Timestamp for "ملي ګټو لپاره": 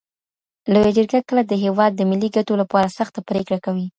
2.09-2.93